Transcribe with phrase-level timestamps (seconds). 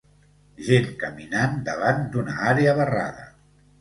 [0.69, 3.29] Gent caminant davant d'una àrea barrada.